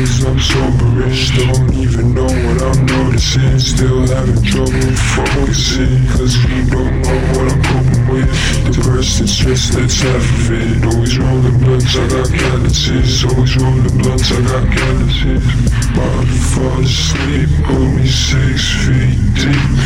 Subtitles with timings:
[0.00, 1.28] I'm soberish.
[1.36, 3.58] Don't even know what I'm noticing.
[3.58, 6.08] Still having trouble focusing.
[6.08, 8.72] Cause you don't know what I'm coping with.
[8.72, 10.84] Depressed and stressed, that's half of it.
[10.86, 13.24] Always rolling blunts, I got calluses.
[13.26, 15.44] Always rolling blunts, I got calluses.
[16.00, 17.50] To fall asleep,
[17.94, 19.79] me six feet deep.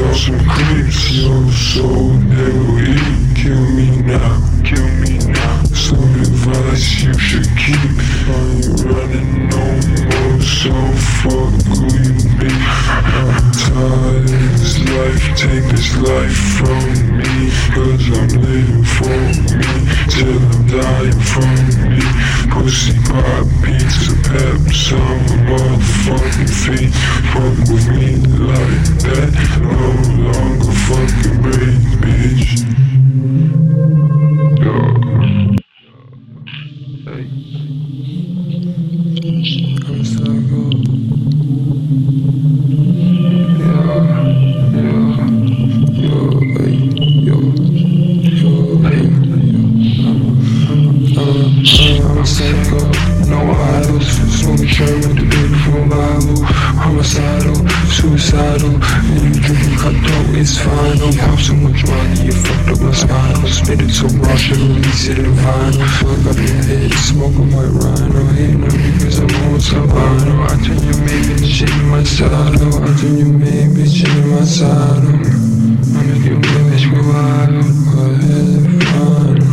[0.00, 3.36] Are some creeps, yo, so they will eat.
[3.36, 5.64] Kill me now, kill me now.
[5.74, 7.76] Some advice you should keep.
[7.76, 9.64] I ain't running no
[10.06, 10.72] more, so
[11.18, 12.48] fuck who you be.
[12.48, 16.84] I'm tired of this life, take this life from
[17.18, 17.50] me.
[17.74, 19.18] Cause I'm living for
[19.50, 19.72] me,
[20.08, 21.58] till I'm dying from
[21.90, 22.06] me.
[22.54, 26.94] Pussy pop, pizza, pep, some motherfucking feet.
[27.32, 29.30] Fuck with me like that,
[29.62, 29.87] no
[52.38, 52.78] psycho,
[53.26, 54.06] no idols,
[54.70, 55.50] trim with the big
[55.90, 56.38] Bible.
[56.78, 57.58] Homicidal,
[57.90, 60.98] suicidal, and you drinking hot dog, it's fine.
[60.98, 63.48] Don't pop so much money, you fucked up my spinal.
[63.50, 65.82] Spit it so raw, should release it in vinyl.
[65.98, 68.22] Fuck up your head, smoking white rhino.
[68.38, 70.34] Hating on me cause I'm on Savano.
[70.46, 72.70] I turn your main bitch into my saddle.
[72.70, 75.18] I turn your main bitch into my saddle.
[75.90, 77.66] I make your bitch go wild.
[77.90, 78.62] Go ahead,
[78.94, 79.47] fine.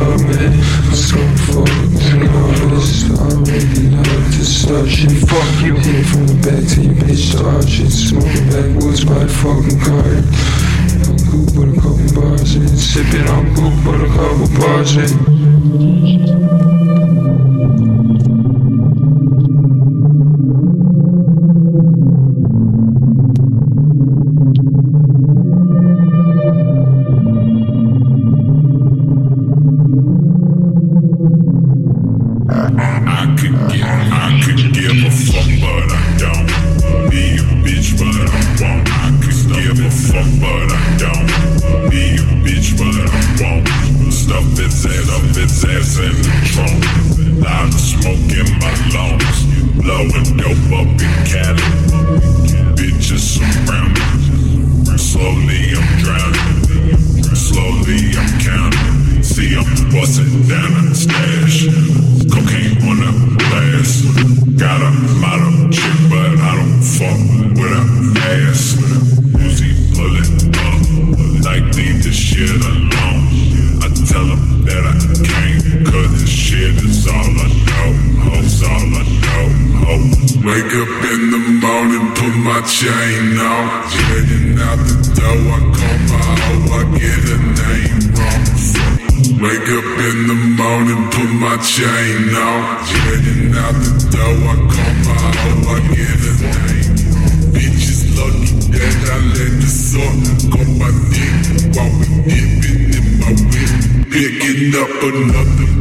[0.00, 0.56] Apartment.
[0.88, 3.04] Let's go for an office.
[3.04, 5.12] I really love to start shit.
[5.28, 5.74] Fuck you.
[5.76, 7.90] Hit from the back to your bitch to arch it.
[7.90, 10.24] Smoking backwoods by the fucking cart.
[11.06, 12.68] I'm cool with a couple bars in.
[12.76, 16.79] Sipping on cool with a couple bars in.
[33.20, 36.48] I could give, I could give a fuck, but I don't.
[37.10, 38.88] Be a bitch, but I won't.
[38.88, 41.28] I could give a fuck, but I don't.
[41.90, 43.68] Be a bitch, but I won't.
[44.10, 46.80] Stuff its head up its ass in the trunk.
[47.76, 49.44] Smoke in my lungs.
[49.76, 51.60] Blowing dope up in Cali.
[52.72, 54.96] Bitches surround me.
[54.96, 56.96] Slowly I'm drowning.
[57.36, 59.22] Slowly I'm counting.
[59.22, 62.09] See I'm busting down a stash.
[62.30, 64.02] Cocaine on the glass.
[64.58, 67.18] Got a model chick, but I don't fuck
[67.58, 67.86] with her
[68.30, 68.76] ass.
[69.34, 70.80] Uzi pulling up.
[71.44, 72.90] Like leave this shit alone.
[73.82, 74.96] I tell them that I
[75.26, 77.90] can't, cause this shit is all I know.
[78.24, 79.46] Hoes all I know.
[79.82, 79.94] Ho.
[80.46, 83.64] Wake up in the morning, put my chain on.
[83.90, 88.89] Heading out the door, I call my hoe, I get her name wrong.
[89.20, 92.60] Wake up in the morning, put my chain on.
[93.04, 96.96] Heading out the door, I call my hoe, I get her name.
[97.52, 100.16] Bitches lucky that I let the sun
[100.48, 101.36] go my dick
[101.76, 103.72] while we dipping in my whip.
[104.08, 105.79] Picking up another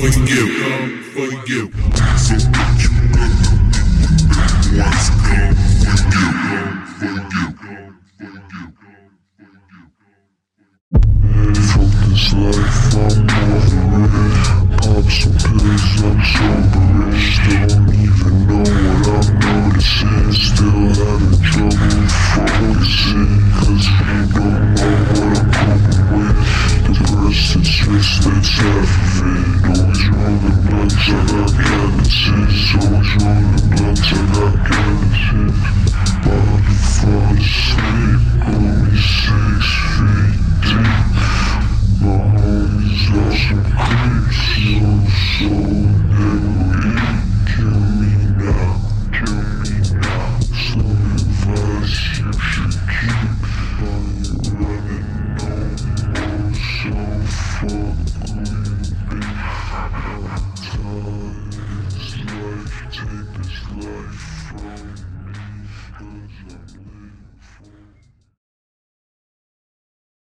[0.00, 1.70] for you.
[15.10, 16.80] Some pills, I'm sober.
[17.18, 18.59] Still don't even know.